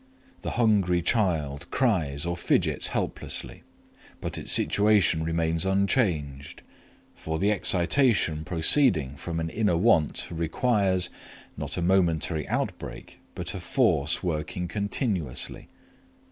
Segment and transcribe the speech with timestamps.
[0.41, 3.61] The hungry child cries or fidgets helplessly,
[4.19, 6.63] but its situation remains unchanged;
[7.13, 11.11] for the excitation proceeding from an inner want requires,
[11.55, 15.69] not a momentary outbreak, but a force working continuously.